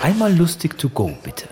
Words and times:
Einmal 0.00 0.32
lustig 0.32 0.78
to 0.78 0.88
go, 0.88 1.18
bitte. 1.24 1.48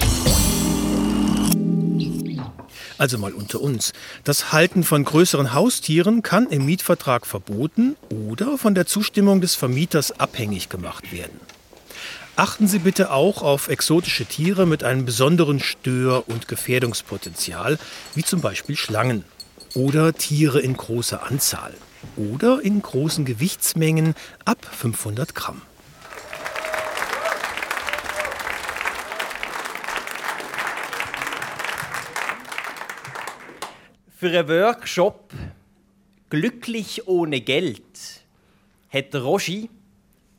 Also 2.96 3.19
mal 3.19 3.33
unter 3.33 3.61
uns. 3.61 3.92
Das 4.22 4.53
Halten 4.53 4.84
von 4.84 5.04
größeren 5.04 5.52
Haustieren 5.52 6.22
kann 6.22 6.46
im 6.46 6.64
Mietvertrag 6.64 7.26
verboten 7.26 7.96
oder 8.09 8.56
von 8.56 8.74
der 8.74 8.86
Zustimmung 8.86 9.40
des 9.40 9.56
Vermieters 9.56 10.12
abhängig 10.12 10.68
gemacht 10.68 11.12
werden. 11.12 11.40
Achten 12.36 12.68
Sie 12.68 12.79
bitte 12.79 13.11
auch 13.11 13.43
auf 13.43 13.68
exotische 13.68 14.27
Tiere 14.27 14.64
mit 14.64 14.84
einem 14.84 15.04
besonderen 15.04 15.58
Stör- 15.58 16.28
und 16.28 16.48
Gefährdungspotenzial, 16.48 17.78
wie 18.14 18.22
zum 18.22 18.40
Beispiel 18.40 18.76
Schlangen 18.76 19.24
oder 19.74 20.12
Tiere 20.12 20.60
in 20.60 20.76
großer 20.76 21.24
Anzahl 21.24 21.74
oder 22.16 22.60
in 22.62 22.80
großen 22.80 23.24
Gewichtsmengen 23.24 24.14
ab 24.44 24.58
500 24.70 25.34
Gramm. 25.34 25.62
Für 34.19 34.30
einen 34.30 34.48
Workshop 34.48 35.30
Glücklich 36.30 37.07
ohne 37.07 37.43
Geld 37.43 38.24
hat 38.88 39.15
Rogi 39.15 39.69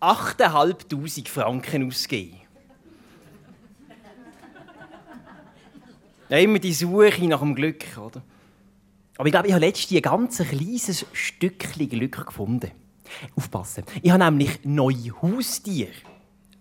8'500 0.01 1.29
Franken 1.29 1.87
ausgegeben. 1.87 2.39
Ja, 6.27 6.39
immer 6.39 6.57
die 6.57 6.73
Suche 6.73 7.27
nach 7.27 7.41
dem 7.41 7.53
Glück, 7.53 7.85
oder? 7.97 8.23
Aber 9.15 9.27
ich 9.27 9.31
glaube, 9.31 9.47
ich 9.47 9.53
habe 9.53 9.63
letztens 9.63 9.97
ein 9.97 10.01
ganz 10.01 10.37
kleines 10.39 11.05
Stückchen 11.13 11.87
Glück 11.87 12.25
gefunden. 12.25 12.71
Aufpassen. 13.35 13.83
Ich 14.01 14.09
habe 14.09 14.25
nämlich 14.25 14.59
neue 14.63 15.21
Haustiere. 15.21 15.91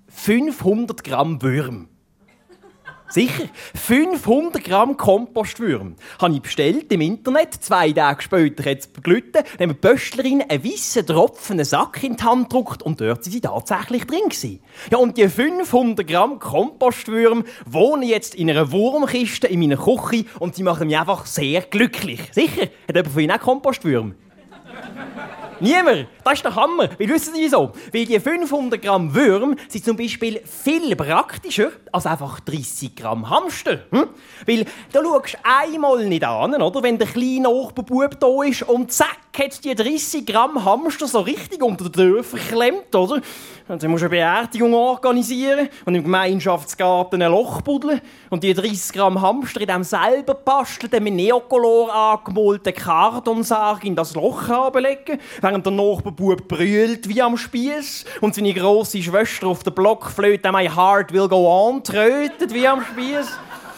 500 0.09 1.03
Gramm 1.03 1.41
Würm. 1.41 1.89
Sicher. 3.09 3.45
500 3.75 4.63
Gramm 4.65 4.97
Kompostwürm. 4.97 5.95
Habe 6.21 6.35
ich 6.35 6.43
bestellt 6.43 6.93
im 6.93 7.01
Internet. 7.01 7.55
Zwei 7.55 7.93
Tage 7.93 8.23
später 8.23 8.69
hat 8.69 8.79
es 8.79 8.91
gelitten. 9.03 9.45
Dann 9.59 9.69
die 9.69 9.75
Pöstlerin 9.75 10.43
einen 10.43 10.65
weißen 10.65 11.07
tropfenden 11.07 11.65
Sack 11.65 12.03
in 12.03 12.17
die 12.17 12.25
Hand 12.25 12.51
gedruckt 12.51 12.83
und 12.83 13.01
dort 13.01 13.25
sind 13.25 13.33
sie 13.33 13.41
tatsächlich 13.41 14.05
drin 14.05 14.29
gewesen. 14.29 14.61
Ja, 14.91 14.99
und 14.99 15.17
die 15.17 15.29
500 15.29 16.07
Gramm 16.07 16.39
Kompostwürm 16.39 17.45
wohnen 17.65 18.03
jetzt 18.03 18.35
in 18.35 18.51
einer 18.51 18.73
Wurmkiste 18.73 19.47
in 19.47 19.61
meiner 19.61 19.77
Küche 19.77 20.25
und 20.41 20.57
die 20.57 20.63
machen 20.63 20.89
mich 20.89 20.99
einfach 20.99 21.27
sehr 21.27 21.63
glücklich. 21.63 22.21
Sicher. 22.33 22.63
Hat 22.89 22.97
jemand 22.97 23.09
von 23.09 23.23
Ihnen 23.23 23.33
auch 23.33 23.41
Kompostwürm? 23.41 24.15
Niemand. 25.61 26.09
Das 26.23 26.35
ist 26.35 26.45
der 26.45 26.55
Hammer. 26.55 26.91
Wie 26.99 27.09
wissen 27.09 27.35
Sie 27.35 27.43
wieso? 27.43 27.73
Weil 27.93 28.05
die 28.05 28.21
500 28.21 28.83
Gramm 28.83 29.15
Würm 29.15 29.57
sind 29.69 29.85
zum 29.85 29.97
Beispiel 29.97 30.43
viel 30.45 30.95
praktischer 30.95 31.71
als 31.93 32.05
einfach 32.05 32.41
30 32.41 32.95
Gramm 32.95 33.31
Hamster. 33.31 33.81
Hm? 33.91 34.09
Weil 34.47 34.67
da 34.93 35.01
schaust 35.03 35.35
du 35.35 35.39
einmal 35.45 36.05
nicht 36.05 36.25
an, 36.25 36.61
oder? 36.61 36.83
Wenn 36.83 36.99
der 36.99 37.07
kleine 37.07 37.43
Nachbarbub 37.43 38.21
da 38.21 38.43
ist 38.43 38.65
und 38.65 38.93
zack, 38.93 39.17
hat 39.39 39.65
die 39.65 39.75
30 39.75 40.27
Gramm 40.27 40.65
Hamster 40.65 41.07
so 41.07 41.21
richtig 41.21 41.63
unter 41.63 41.85
der 41.85 41.93
Tür 41.93 42.25
verklemmt, 42.25 42.95
oder? 42.95 43.21
Und 43.69 43.83
dann 43.83 43.91
musst 43.91 44.03
du 44.03 44.07
eine 44.07 44.17
Beerdigung 44.17 44.75
organisieren 44.75 45.69
und 45.85 45.95
im 45.95 46.05
Gemeinschaftsgarten 46.05 47.21
ein 47.21 47.33
Loch 47.33 47.63
buddeln 47.63 48.01
und 48.31 48.45
die 48.45 48.55
30 48.55 48.93
Gramm 48.93 49.21
Hamster 49.21 49.61
in 49.61 49.67
dem 49.67 49.83
selber 49.83 50.35
basteln, 50.35 50.91
dann 50.91 51.03
mit 51.03 51.15
Neocolor 51.15 51.93
angemalten 51.93 52.73
Kartonsarg 52.73 53.85
in 53.85 53.97
das 53.97 54.15
Loch 54.15 54.49
anlegen, 54.49 55.19
während 55.47 55.65
der 55.65 55.73
Nachbarbub 55.73 56.49
brüllt 56.49 57.09
wie 57.09 57.23
am 57.23 57.37
Spieß 57.37 58.05
und 58.21 58.35
seine 58.35 58.53
grosse 58.53 59.01
Schwester 59.01 59.47
auf 59.47 59.63
der 59.63 59.71
Blockflöte 59.71 60.51
«My 60.51 60.69
heart 60.69 61.13
will 61.13 61.29
go 61.29 61.47
on» 61.47 61.85
trötet 61.85 62.53
wie 62.53 62.67
am 62.67 62.85
Spieß. 62.85 63.29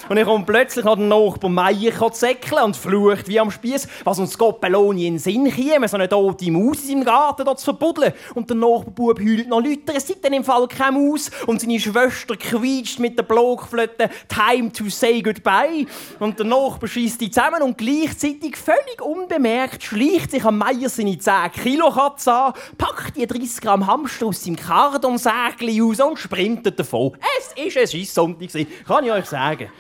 Und 0.09 0.17
ich 0.17 0.25
komme 0.25 0.45
plötzlich 0.45 0.85
noch 0.85 0.97
den 0.97 1.09
Nachbar 1.09 1.51
Meier 1.51 2.13
zäckeln 2.13 2.63
und 2.63 2.77
flucht 2.77 3.29
wie 3.29 3.41
am 3.41 3.51
Spieß, 3.51 3.89
was 4.05 4.19
uns 4.19 4.39
Goppeloni 4.39 5.07
in 5.07 5.15
den 5.15 5.19
Sinn 5.19 5.51
käme, 5.51 5.87
so 5.89 5.97
eine 5.97 6.09
tote 6.09 6.51
Maus 6.51 6.83
in 6.83 6.89
seinem 6.89 7.05
Garten 7.05 7.45
dort 7.45 7.61
zu 7.61 7.67
verbuddeln. 7.67 8.13
Und 8.35 8.49
der 8.49 8.57
Nachbarbub 8.57 9.21
heult 9.21 9.49
noch 9.49 9.61
lauter, 9.61 9.95
es 9.97 10.07
sieht 10.07 10.25
dann 10.25 10.33
im 10.33 10.45
Fall 10.45 10.67
keine 10.69 10.99
Maus. 10.99 11.31
Und 11.47 11.61
seine 11.61 11.79
Schwester 11.79 12.37
quietscht 12.37 12.99
mit 12.99 13.19
der 13.19 13.25
Blockflöte 13.25 14.11
«Time 14.29 14.73
to 14.73 14.89
say 14.89 15.21
goodbye». 15.21 15.87
Und 16.19 16.39
der 16.39 16.47
Nachbar 16.47 16.89
schießt 16.89 17.21
die 17.21 17.31
zusammen 17.31 17.63
und 17.63 17.77
gleichzeitig 17.77 18.57
völlig 18.57 19.03
unbemerkt 19.03 19.83
schleicht 19.83 20.31
sich 20.31 20.45
am 20.45 20.59
Meier 20.59 20.89
seine 20.89 21.19
10 21.19 21.35
Kilo 21.53 21.91
Katze 21.91 22.33
an, 22.33 22.53
packt 22.77 23.17
die 23.17 23.27
30 23.27 23.61
Gramm 23.61 23.87
Hamster 23.87 24.27
aus 24.27 24.43
seinem 24.43 24.57
Kardonsäckchen 24.57 25.81
raus 25.81 26.01
und 26.01 26.19
sprintet 26.19 26.79
davon. 26.79 27.17
Es 27.39 27.57
war 27.57 27.65
ein 27.65 27.71
Scheisssonntag, 27.71 28.67
kann 28.87 29.05
ich 29.05 29.13
euch 29.13 29.27
sagen. 29.27 29.71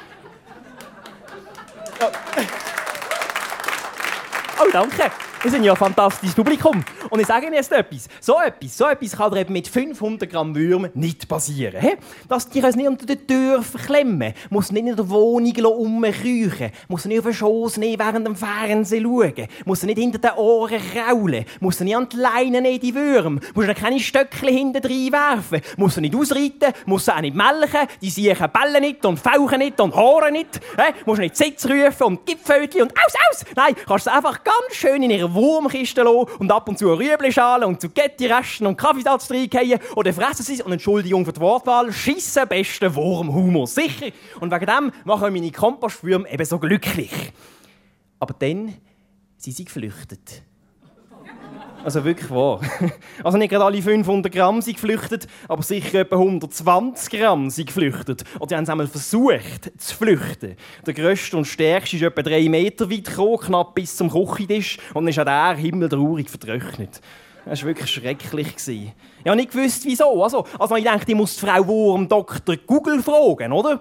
Danke. 4.73 5.11
Wir 5.41 5.53
sind 5.53 5.63
ja 5.63 5.73
ein 5.73 5.79
fantastisches 5.79 6.35
Publikum. 6.35 6.85
Und 7.11 7.21
ich 7.21 7.27
sage 7.29 7.47
Ihnen 7.47 7.55
jetzt 7.55 7.71
etwas. 7.71 8.09
So 8.21 8.41
etwas, 8.41 8.77
so 8.77 8.87
etwas 8.87 9.13
kann 9.13 9.37
eben 9.37 9.53
mit 9.53 9.69
500 9.69 10.29
Gramm 10.29 10.53
Würm 10.53 10.89
nicht 10.95 11.29
passieren. 11.29 11.81
He? 11.81 11.93
Dass 12.29 12.49
die 12.49 12.61
es 12.61 12.75
nicht 12.75 12.89
unter 12.89 13.07
der 13.07 13.25
Tür 13.25 13.63
verklemmen, 13.63 14.35
muss 14.51 14.73
nicht 14.73 14.85
in 14.85 14.97
der 14.97 15.09
Wohnung 15.09 15.55
rumkriechen, 15.57 16.73
muss 16.89 17.05
nicht 17.05 17.21
auf 17.21 17.25
den 17.27 17.35
Schoss 17.35 17.77
nehmen 17.77 18.01
während 18.01 18.27
dem 18.27 18.35
Fernsehen 18.35 19.05
schauen, 19.05 19.47
muss 19.65 19.85
nicht 19.85 19.99
hinter 19.99 20.19
den 20.19 20.33
Ohren 20.33 20.81
kraulen, 20.93 21.45
muss 21.61 21.79
nicht 21.79 21.97
an 21.97 22.09
die 22.09 22.17
Leine 22.17 22.61
nehmen, 22.61 22.81
die 22.81 22.95
Würm, 22.97 23.39
muss 23.55 23.67
keine 23.77 24.01
Stöckchen 24.01 24.49
hinten 24.49 24.83
werfen, 24.83 25.61
muss 25.77 25.99
nicht 25.99 26.17
ausreiten, 26.17 26.75
muss 26.87 27.09
auch 27.09 27.21
nicht 27.21 27.37
melken, 27.37 27.87
die 28.03 28.11
siechen 28.11 28.49
bellen 28.51 28.83
nicht 28.83 29.05
und 29.05 29.21
fauchen 29.21 29.59
nicht 29.59 29.81
und 29.81 29.95
haaren 29.95 30.33
nicht, 30.33 30.57
he? 30.77 30.95
muss 31.07 31.19
nicht 31.19 31.37
Sitz 31.37 31.65
rufen 31.65 32.03
und 32.03 32.27
Gipfelchen 32.27 32.83
und 32.83 32.93
aus, 32.93 33.15
aus! 33.31 33.45
Nein, 33.55 33.77
kannst 33.87 34.07
du 34.07 34.13
einfach 34.13 34.43
ganz 34.43 34.75
schön 34.75 35.01
in 35.05 35.28
ihrer 35.29 35.35
Wurmkiste 35.35 36.09
und 36.09 36.51
ab 36.51 36.69
und 36.69 36.79
zu 36.79 36.93
Rüebli-Schalen 36.93 37.69
und 37.69 37.81
Zucchetti-Resten 37.81 38.67
und 38.67 38.77
Kaffeesatz 38.77 39.31
reingehen 39.31 39.81
oder 39.95 40.13
fressen 40.13 40.45
sie 40.45 40.63
und 40.63 40.73
Entschuldigung 40.73 41.25
für 41.25 41.33
die 41.33 41.41
Wortwahl, 41.41 41.93
schissen 41.93 42.49
besten 42.49 42.95
Wurmhumor. 42.95 43.67
Sicher. 43.67 44.11
Und 44.41 44.53
wegen 44.53 44.67
dem 44.67 44.93
machen 45.05 45.33
meine 45.33 45.51
Kompostwürmer 45.51 46.31
eben 46.31 46.45
so 46.45 46.59
glücklich. 46.59 47.13
Aber 48.19 48.35
dann 48.39 48.75
sind 49.37 49.57
sie 49.57 49.65
geflüchtet. 49.65 50.43
Also 51.85 52.05
wirklich 52.05 52.31
wahr. 52.31 52.61
Also 53.25 53.39
nicht 53.39 53.51
gerade 53.51 53.65
alle 53.65 53.81
500 53.81 54.33
Gramm 54.33 54.61
sind 54.61 54.75
geflüchtet, 54.75 55.27
aber 55.49 55.63
sicher 55.63 56.01
etwa 56.01 56.17
120 56.17 57.19
Gramm 57.19 57.51
sind 57.51 57.67
geflüchtet. 57.67 58.25
Oder 58.39 58.49
sie 58.49 58.57
haben 58.57 58.65
es 58.65 58.71
einmal 58.71 58.87
versucht 58.87 59.73
zu 59.77 59.97
flüchten. 59.97 60.57
Der 60.87 60.95
grösste 60.95 61.37
und 61.37 61.47
stärkste 61.47 61.97
ist 61.97 62.03
etwa 62.03 62.23
drei 62.23 62.49
Meter 62.49 62.91
weit 62.91 63.05
gekommen, 63.05 63.39
knapp 63.39 63.75
bis 63.75 63.97
zum 63.97 64.11
Küchentisch. 64.11 64.79
Und 64.95 65.05
dann 65.05 65.09
ist 65.09 65.19
auch 65.19 65.25
der 65.25 65.57
himmeltraurig 65.57 66.29
vertrocknet. 66.29 67.01
Das 67.45 67.63
war 67.63 67.69
wirklich 67.69 67.91
schrecklich. 67.91 68.55
Ich 68.67 68.93
habe 69.27 69.37
nicht 69.37 69.53
gewusst, 69.53 69.85
wieso. 69.85 70.23
Also, 70.23 70.45
also 70.59 70.77
ich 70.77 70.85
dachte, 70.85 71.11
ich 71.11 71.17
muss 71.17 71.37
die 71.37 71.47
Frau 71.47 71.67
Wurm 71.67 72.09
Dr. 72.09 72.57
Google 72.67 73.03
fragen, 73.03 73.53
oder? 73.53 73.81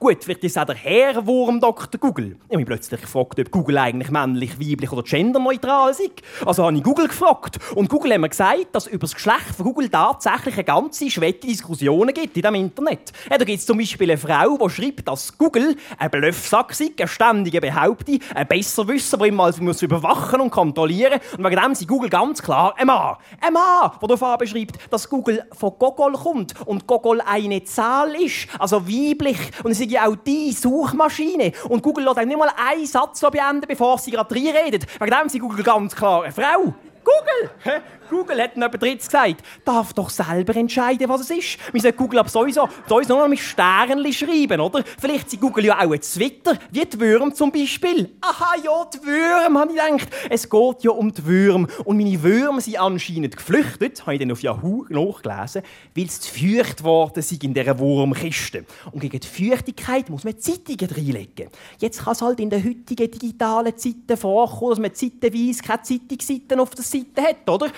Gut, 0.00 0.22
vielleicht 0.22 0.44
ist 0.44 0.56
auch 0.56 0.64
der 0.64 0.76
Herr 0.76 1.26
Wurm 1.26 1.58
Dr. 1.58 1.98
Google. 1.98 2.36
Ich 2.36 2.50
habe 2.50 2.58
mich 2.58 2.66
plötzlich 2.66 3.00
gefragt, 3.00 3.40
ob 3.40 3.50
Google 3.50 3.78
eigentlich 3.78 4.12
männlich, 4.12 4.52
weiblich 4.60 4.92
oder 4.92 5.02
genderneutral 5.02 5.90
ist. 5.90 6.02
Also 6.46 6.64
habe 6.64 6.76
ich 6.76 6.84
Google 6.84 7.08
gefragt. 7.08 7.58
Und 7.74 7.88
Google 7.88 8.12
hat 8.12 8.20
mir 8.20 8.28
gesagt, 8.28 8.68
dass 8.70 8.86
über 8.86 9.00
das 9.00 9.14
Geschlecht 9.14 9.56
von 9.56 9.66
Google 9.66 9.88
tatsächlich 9.88 10.54
eine 10.54 10.62
ganze 10.62 11.10
Schwette 11.10 11.48
Diskussionen 11.48 12.14
gibt 12.14 12.36
in 12.36 12.42
dem 12.42 12.54
Internet. 12.54 13.10
Ja, 13.28 13.38
da 13.38 13.44
gibt 13.44 13.58
es 13.58 13.66
zum 13.66 13.78
Beispiel 13.78 14.08
eine 14.08 14.18
Frau, 14.18 14.56
die 14.56 14.70
schreibt, 14.70 15.08
dass 15.08 15.36
Google 15.36 15.74
ein 15.98 16.10
Bluffsack 16.12 16.74
sei, 16.74 16.92
eine 16.96 17.08
ständige 17.08 17.60
Behauptung, 17.60 18.20
ein 18.36 18.46
Besserwisser, 18.46 19.16
der 19.16 19.26
immer 19.26 19.44
alles 19.44 19.60
muss 19.60 19.82
überwachen 19.82 20.40
und 20.40 20.50
kontrollieren 20.50 21.18
Und 21.36 21.44
wegen 21.44 21.60
dem 21.60 21.74
sind 21.74 21.88
Google 21.88 22.08
ganz 22.08 22.40
klar 22.40 22.72
ein 22.78 22.86
Mann. 22.86 23.16
Ein 23.40 23.52
Mann, 23.52 23.90
der 24.00 24.08
davon 24.08 24.38
beschreibt, 24.38 24.78
dass 24.92 25.08
Google 25.08 25.42
von 25.50 25.72
Gogol 25.76 26.12
kommt 26.12 26.54
und 26.66 26.86
Gogol 26.86 27.20
eine 27.20 27.64
Zahl 27.64 28.14
ist, 28.14 28.46
also 28.60 28.86
weiblich. 28.86 29.38
Und 29.64 29.72
es 29.72 29.87
ja 29.90 30.06
auch 30.06 30.16
die 30.16 30.52
Suchmaschine. 30.52 31.52
Und 31.68 31.82
Google 31.82 32.04
lässt 32.04 32.24
nicht 32.26 32.38
mal 32.38 32.50
einen 32.56 32.86
Satz 32.86 33.20
beenden, 33.20 33.66
bevor 33.66 33.98
sie 33.98 34.10
gerade 34.10 34.34
reinredet. 34.34 34.86
Wegen 35.00 35.10
dem 35.10 35.26
ist 35.26 35.38
Google 35.38 35.64
ganz 35.64 35.94
klar 35.94 36.24
eine 36.24 36.32
Frau. 36.32 36.74
Google! 37.04 37.82
Google 38.08 38.42
hat 38.42 38.54
jemand 38.54 38.82
drittes 38.82 39.06
gesagt, 39.06 39.42
darf 39.64 39.92
doch 39.92 40.10
selber 40.10 40.56
entscheiden, 40.56 41.08
was 41.08 41.22
es 41.22 41.30
ist. 41.30 41.58
Wir 41.72 41.80
sollten 41.80 41.98
Google 41.98 42.20
ab 42.20 42.30
sowieso, 42.30 42.68
sowieso 42.88 43.18
noch 43.18 43.28
mit 43.28 43.38
Sternchen 43.38 44.12
schreiben, 44.12 44.60
oder? 44.60 44.82
Vielleicht 44.98 45.30
sind 45.30 45.40
Google 45.40 45.66
ja 45.66 45.78
auch 45.78 45.92
ein 45.92 46.00
Twitter, 46.00 46.58
wie 46.70 46.84
die 46.84 47.00
Würm 47.00 47.34
zum 47.34 47.52
Beispiel. 47.52 48.10
Aha, 48.20 48.54
ja, 48.64 48.84
die 48.92 49.06
Würm, 49.06 49.58
habe 49.58 49.72
ich 49.72 49.78
gedacht. 49.78 50.08
Es 50.30 50.48
geht 50.48 50.82
ja 50.82 50.90
um 50.90 51.12
die 51.12 51.24
Würm. 51.24 51.68
Und 51.84 51.96
meine 51.96 52.22
Würmer 52.22 52.60
sind 52.60 52.78
anscheinend 52.80 53.36
geflüchtet, 53.36 54.02
habe 54.02 54.14
ich 54.14 54.20
dann 54.20 54.32
auf 54.32 54.42
Yahoo 54.42 54.84
nachgelesen, 54.88 55.62
weil 55.94 56.10
sie 56.10 56.20
zu 56.20 56.32
feucht 56.32 56.84
worden 56.84 57.22
sind 57.22 57.44
in 57.44 57.54
dieser 57.54 57.78
Wurmkiste. 57.78 58.64
Und 58.92 59.00
gegen 59.00 59.20
die 59.20 59.26
Feuchtigkeit 59.26 60.08
muss 60.10 60.24
man 60.24 60.38
Zeitungen 60.38 60.90
reinlegen. 60.90 61.48
Jetzt 61.78 62.04
kann 62.04 62.12
es 62.12 62.22
halt 62.22 62.40
in 62.40 62.50
den 62.50 62.64
heutigen 62.64 63.10
digitalen 63.10 63.76
Zeiten 63.76 64.16
vorkommen, 64.16 64.70
dass 64.70 64.78
man 64.78 64.94
zeitenweise 64.94 65.62
keine 65.62 65.82
Zeitungsseiten 65.82 66.60
auf 66.60 66.70
der 66.70 66.84
Seite 66.84 67.22
hat, 67.22 67.48
oder? 67.48 67.70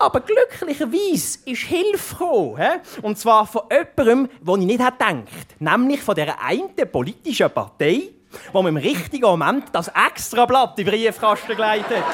Aber 0.00 0.20
glücklicherweise 0.20 1.38
ist 1.44 1.62
Hilfe 1.62 2.16
gekommen. 2.16 2.80
Und 3.02 3.18
zwar 3.18 3.46
von 3.46 3.62
jemandem, 3.70 4.30
den 4.40 4.60
ich 4.62 4.66
nicht 4.66 4.78
gedacht 4.78 5.10
hätte. 5.10 5.54
Nämlich 5.58 6.00
von 6.00 6.14
dieser 6.14 6.42
einen 6.42 6.90
politischen 6.90 7.50
Partei, 7.50 8.08
wo 8.50 8.62
man 8.62 8.76
im 8.76 8.82
richtigen 8.82 9.26
Moment 9.26 9.64
das 9.72 9.88
Extrablatt 9.88 10.78
in 10.78 10.86
den 10.86 10.94
Briefkasten 10.94 11.54
gelegt 11.54 11.90
hat. 11.90 12.04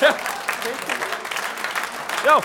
Ja. 2.24 2.38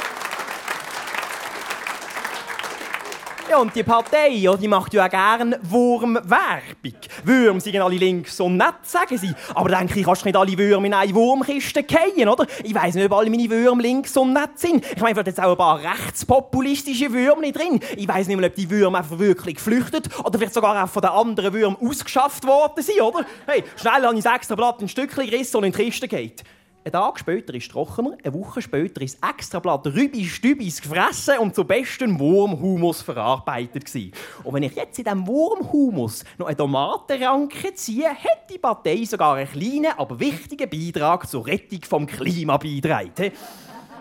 Ja. 3.49 3.57
Und 3.57 3.75
die 3.75 3.83
Partei, 3.83 4.29
ja, 4.29 4.55
die 4.55 4.67
macht 4.67 4.93
ja 4.93 5.05
auch 5.05 5.09
gerne 5.09 5.59
Wurmwerbung. 5.63 6.93
Würm 7.23 7.59
sind 7.59 7.77
alle 7.77 7.95
links 7.95 8.39
und 8.39 8.57
nett, 8.57 8.75
sagen 8.83 9.17
sie. 9.17 9.33
Aber 9.53 9.69
denke 9.69 9.99
ich, 9.99 10.05
kannst 10.05 10.25
nicht 10.25 10.35
alle 10.35 10.57
Würmer 10.57 10.85
in 10.85 10.93
eine 10.93 11.13
Wurmkiste 11.13 11.83
fallen, 11.83 12.29
oder? 12.29 12.45
Ich 12.63 12.73
weiss 12.73 12.95
nicht, 12.95 13.05
ob 13.05 13.17
alle 13.17 13.29
meine 13.29 13.49
Würmer 13.49 13.81
links 13.81 14.15
und 14.17 14.33
nett 14.33 14.57
sind. 14.57 14.85
Ich 14.85 15.01
meine, 15.01 15.15
vielleicht 15.15 15.27
jetzt 15.27 15.41
auch 15.41 15.51
ein 15.51 15.57
paar 15.57 15.79
rechtspopulistische 15.79 17.11
Würmer 17.11 17.51
drin. 17.51 17.79
Ich 17.95 18.07
weiss 18.07 18.27
nicht 18.27 18.39
mal, 18.39 18.45
ob 18.45 18.55
die 18.55 18.69
Würmer 18.69 18.99
einfach 18.99 19.19
wirklich 19.19 19.55
geflüchtet 19.55 20.07
oder 20.23 20.37
vielleicht 20.37 20.53
sogar 20.53 20.83
auch 20.83 20.89
von 20.89 21.01
den 21.01 21.11
anderen 21.11 21.53
Würmern 21.53 21.77
ausgeschafft 21.81 22.45
worden 22.45 22.83
sind, 22.83 23.01
oder? 23.01 23.25
Hey, 23.45 23.63
schnell 23.75 24.15
ich 24.15 24.23
das 24.23 24.35
extra 24.35 24.55
Blatt 24.55 24.81
in 24.81 24.89
Stückchen 24.89 25.25
gerissen 25.25 25.57
und 25.57 25.63
in 25.65 25.71
die 25.71 25.83
Kiste 25.83 26.07
geht. 26.07 26.43
Ein 26.85 26.91
Tag 26.91 27.19
später 27.19 27.51
ist 27.55 27.63
es 27.63 27.69
trockener, 27.69 28.15
eine 28.23 28.33
Woche 28.35 28.61
später 28.61 29.01
ist 29.01 29.17
Extrablatt 29.27 29.87
Rübis 29.87 30.27
Stübis 30.27 30.79
gefressen 30.79 31.39
und 31.39 31.55
zu 31.55 31.63
bestem 31.63 32.19
Wurmhumus 32.19 33.01
verarbeitet 33.01 33.85
gewesen. 33.85 34.11
Und 34.43 34.53
wenn 34.53 34.61
ich 34.61 34.75
jetzt 34.75 34.99
in 34.99 35.05
diesem 35.05 35.25
Wurmhumus 35.25 36.23
noch 36.37 36.45
eine 36.45 36.55
Tomatenranke 36.55 37.73
ziehe, 37.73 38.09
hat 38.09 38.51
die 38.53 38.59
Partei 38.59 39.03
sogar 39.03 39.33
einen 39.33 39.49
kleinen, 39.49 39.97
aber 39.97 40.19
wichtigen 40.19 40.69
Beitrag 40.69 41.27
zur 41.27 41.47
Rettung 41.47 41.81
vom 41.81 42.05
Klima 42.05 42.57
beigetragen. 42.57 43.31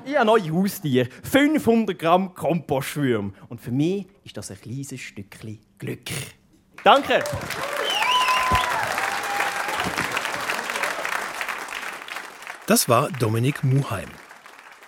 Ich 0.04 0.14
habe 0.14 0.26
neue 0.26 0.52
Haustier, 0.52 1.08
500 1.22 1.98
Gramm 1.98 2.34
Kompostschwürm. 2.34 3.32
Und 3.48 3.62
für 3.62 3.72
mich 3.72 4.08
ist 4.24 4.36
das 4.36 4.50
ein 4.50 4.60
kleines 4.60 5.00
Stückchen 5.00 5.58
Glück. 5.78 6.10
Danke! 6.84 7.24
Das 12.66 12.88
war 12.88 13.10
Dominik 13.10 13.62
Muheim. 13.62 14.08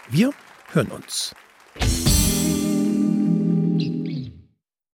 Wir 0.08 0.32
hören 0.73 0.88
uns. 0.88 1.34